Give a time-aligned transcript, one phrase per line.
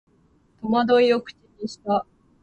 [0.63, 2.07] 戸惑いを口にした